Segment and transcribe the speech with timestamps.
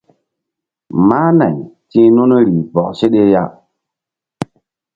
[1.07, 1.55] Máh nay
[1.89, 3.23] ti̧h nun rih bɔk seɗe.